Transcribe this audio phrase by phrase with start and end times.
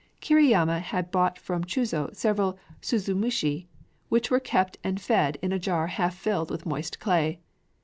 [0.19, 3.67] Kiriyama had bought from Chūzō several suzumushi,
[4.09, 7.37] which were kept and fed in a jar half filled with moist clay.